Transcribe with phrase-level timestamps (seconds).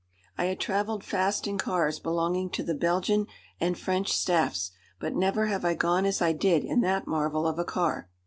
[0.35, 3.27] I had travelled fast in cars belonging to the Belgian
[3.59, 7.59] and French staffs, but never have I gone as I did in that marvel of
[7.59, 8.09] a car.